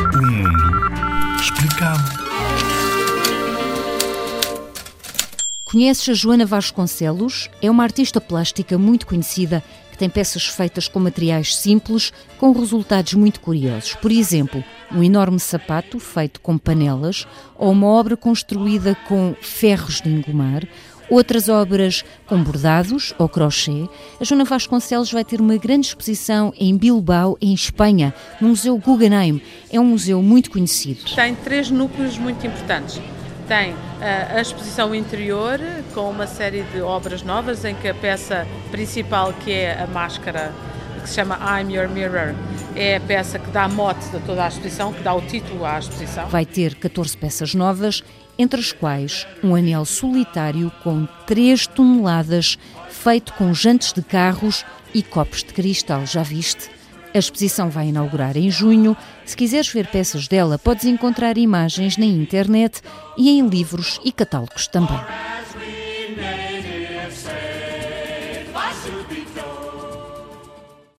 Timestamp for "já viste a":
56.06-57.18